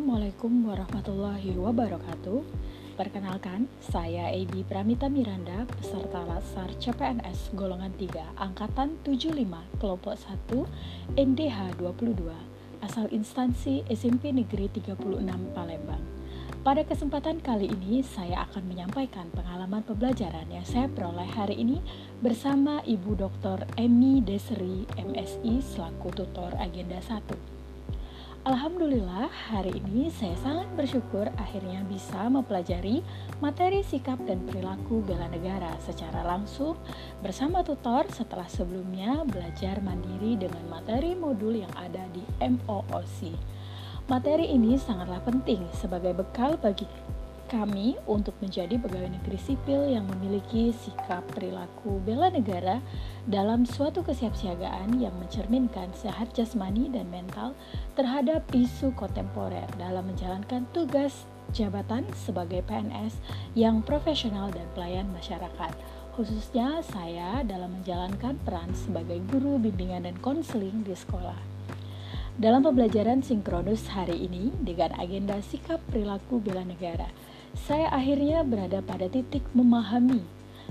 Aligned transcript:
Assalamualaikum 0.00 0.64
warahmatullahi 0.64 1.60
wabarakatuh. 1.60 2.40
Perkenalkan, 2.96 3.68
saya 3.84 4.32
Edi 4.32 4.64
Pramita 4.64 5.12
Miranda, 5.12 5.68
peserta 5.68 6.24
Lasar 6.24 6.72
CPNS 6.80 7.52
golongan 7.52 7.92
3, 8.00 8.32
angkatan 8.40 8.96
75, 9.04 9.60
kelompok 9.76 10.16
1, 10.16 11.20
NDH 11.20 11.76
22, 11.76 12.16
asal 12.80 13.12
instansi 13.12 13.84
SMP 13.92 14.32
Negeri 14.32 14.72
36 14.72 14.96
Palembang. 15.52 16.00
Pada 16.64 16.80
kesempatan 16.80 17.44
kali 17.44 17.68
ini, 17.68 18.00
saya 18.00 18.48
akan 18.48 18.72
menyampaikan 18.72 19.28
pengalaman 19.36 19.84
pembelajaran 19.84 20.48
yang 20.48 20.64
saya 20.64 20.88
peroleh 20.88 21.28
hari 21.28 21.60
ini 21.60 21.76
bersama 22.24 22.80
Ibu 22.88 23.20
Dr. 23.20 23.68
Emi 23.76 24.24
Desri, 24.24 24.88
MSI, 24.96 25.60
selaku 25.60 26.08
tutor 26.16 26.56
Agenda 26.56 27.04
1. 27.04 27.59
Alhamdulillah, 28.40 29.28
hari 29.52 29.68
ini 29.84 30.08
saya 30.08 30.32
sangat 30.40 30.64
bersyukur 30.72 31.28
akhirnya 31.36 31.84
bisa 31.84 32.24
mempelajari 32.24 33.04
materi 33.36 33.84
sikap 33.84 34.16
dan 34.24 34.40
perilaku 34.48 35.04
bela 35.04 35.28
negara 35.28 35.76
secara 35.84 36.24
langsung 36.24 36.72
bersama 37.20 37.60
tutor 37.60 38.08
setelah 38.08 38.48
sebelumnya 38.48 39.28
belajar 39.28 39.84
mandiri 39.84 40.40
dengan 40.40 40.64
materi 40.72 41.12
modul 41.12 41.52
yang 41.52 41.68
ada 41.76 42.00
di 42.16 42.24
MOOC. 42.40 43.36
Materi 44.08 44.48
ini 44.56 44.80
sangatlah 44.80 45.20
penting 45.20 45.60
sebagai 45.76 46.16
bekal 46.16 46.56
bagi 46.56 46.88
kami 47.50 47.98
untuk 48.06 48.38
menjadi 48.38 48.78
pegawai 48.78 49.10
negeri 49.10 49.34
sipil 49.42 49.90
yang 49.90 50.06
memiliki 50.06 50.70
sikap 50.70 51.26
perilaku 51.34 51.98
bela 52.06 52.30
negara 52.30 52.78
dalam 53.26 53.66
suatu 53.66 54.06
kesiapsiagaan 54.06 55.02
yang 55.02 55.10
mencerminkan 55.18 55.90
sehat 55.98 56.30
jasmani 56.30 56.86
dan 56.94 57.10
mental 57.10 57.58
terhadap 57.98 58.46
isu 58.54 58.94
kontemporer 58.94 59.66
dalam 59.82 60.06
menjalankan 60.06 60.62
tugas 60.70 61.26
jabatan 61.50 62.06
sebagai 62.14 62.62
PNS 62.70 63.18
yang 63.58 63.82
profesional 63.82 64.54
dan 64.54 64.70
pelayan 64.78 65.10
masyarakat. 65.10 65.74
Khususnya 66.14 66.86
saya 66.86 67.42
dalam 67.42 67.82
menjalankan 67.82 68.38
peran 68.46 68.70
sebagai 68.78 69.18
guru 69.26 69.58
bimbingan 69.58 70.06
dan 70.06 70.14
konseling 70.22 70.86
di 70.86 70.94
sekolah. 70.94 71.50
Dalam 72.40 72.64
pembelajaran 72.64 73.20
sinkronus 73.20 73.90
hari 73.90 74.30
ini 74.30 74.54
dengan 74.62 74.94
agenda 74.96 75.42
sikap 75.44 75.82
perilaku 75.92 76.40
bela 76.40 76.64
negara, 76.64 77.10
saya 77.54 77.90
akhirnya 77.90 78.46
berada 78.46 78.78
pada 78.82 79.10
titik 79.10 79.42
memahami 79.54 80.22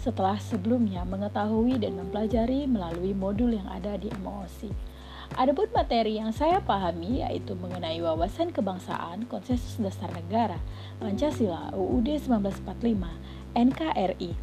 setelah 0.00 0.40
sebelumnya 0.40 1.04
mengetahui 1.04 1.76
dan 1.78 2.00
mempelajari 2.00 2.64
melalui 2.64 3.12
modul 3.12 3.52
yang 3.52 3.68
ada 3.68 3.94
di 4.00 4.08
MOOC. 4.24 4.72
Adapun 5.32 5.64
materi 5.72 6.20
yang 6.20 6.28
saya 6.28 6.60
pahami 6.60 7.24
yaitu 7.24 7.56
mengenai 7.56 7.96
wawasan 8.04 8.52
kebangsaan, 8.52 9.24
konsensus 9.28 9.80
dasar 9.80 10.12
negara, 10.12 10.60
Pancasila, 11.00 11.72
UUD 11.72 12.20
1945, 12.20 13.56
NKRI, 13.56 14.36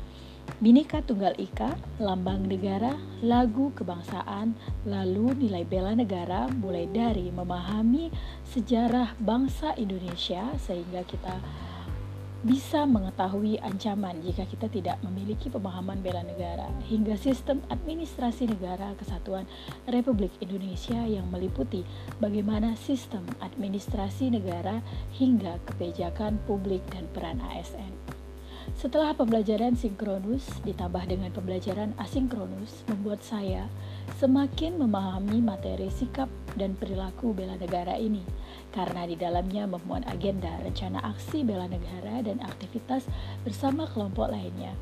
Bhinneka 0.58 1.06
Tunggal 1.06 1.38
Ika, 1.38 1.78
lambang 2.02 2.50
negara, 2.50 2.98
lagu 3.22 3.70
kebangsaan, 3.78 4.58
lalu 4.90 5.38
nilai 5.46 5.62
bela 5.62 5.94
negara 5.94 6.50
mulai 6.50 6.90
dari 6.90 7.30
memahami 7.30 8.10
sejarah 8.50 9.14
bangsa 9.22 9.78
Indonesia 9.78 10.58
sehingga 10.58 11.06
kita 11.06 11.38
bisa 12.40 12.88
mengetahui 12.88 13.60
ancaman 13.60 14.24
jika 14.24 14.48
kita 14.48 14.72
tidak 14.72 14.98
memiliki 15.04 15.52
pemahaman 15.52 16.00
bela 16.00 16.24
negara 16.24 16.72
hingga 16.88 17.20
sistem 17.20 17.60
administrasi 17.68 18.48
negara 18.48 18.96
kesatuan 18.96 19.44
Republik 19.92 20.32
Indonesia 20.40 21.04
yang 21.04 21.28
meliputi 21.28 21.84
bagaimana 22.24 22.80
sistem 22.80 23.28
administrasi 23.44 24.32
negara 24.32 24.80
hingga 25.20 25.60
kebijakan 25.68 26.40
publik 26.48 26.80
dan 26.96 27.12
peran 27.12 27.44
ASN. 27.44 27.92
Setelah 28.78 29.18
pembelajaran 29.18 29.74
sinkronus 29.74 30.46
ditambah 30.68 31.08
dengan 31.10 31.34
pembelajaran 31.34 31.96
asinkronus 31.98 32.86
membuat 32.86 33.24
saya 33.26 33.66
semakin 34.22 34.78
memahami 34.78 35.42
materi 35.42 35.90
sikap 35.90 36.30
dan 36.60 36.78
perilaku 36.78 37.34
bela 37.34 37.58
negara 37.58 37.98
ini 37.98 38.22
karena 38.70 39.08
di 39.10 39.18
dalamnya 39.18 39.66
memuat 39.66 40.06
agenda 40.06 40.52
rencana 40.62 41.02
aksi 41.02 41.42
bela 41.42 41.66
negara 41.66 42.22
dan 42.22 42.44
aktivitas 42.46 43.08
bersama 43.42 43.90
kelompok 43.90 44.30
lainnya. 44.30 44.76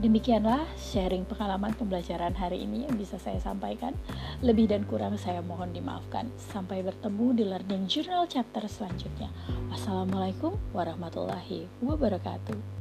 Demikianlah 0.00 0.64
sharing 0.80 1.28
pengalaman 1.28 1.76
pembelajaran 1.76 2.32
hari 2.32 2.64
ini 2.64 2.88
yang 2.88 2.96
bisa 2.96 3.20
saya 3.20 3.36
sampaikan. 3.36 3.92
Lebih 4.40 4.72
dan 4.72 4.88
kurang 4.88 5.20
saya 5.20 5.44
mohon 5.44 5.76
dimaafkan. 5.76 6.24
Sampai 6.40 6.80
bertemu 6.80 7.26
di 7.36 7.44
Learning 7.44 7.84
Journal 7.84 8.24
chapter 8.24 8.64
selanjutnya. 8.64 9.28
Wassalamualaikum 9.68 10.56
warahmatullahi 10.72 11.68
wabarakatuh. 11.84 12.79